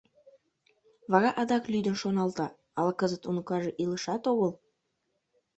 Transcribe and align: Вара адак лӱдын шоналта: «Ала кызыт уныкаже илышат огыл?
Вара 1.11 1.29
адак 1.41 1.63
лӱдын 1.71 1.95
шоналта: 2.01 2.47
«Ала 2.79 2.93
кызыт 2.99 3.23
уныкаже 3.29 3.71
илышат 3.83 4.23
огыл? 4.31 4.51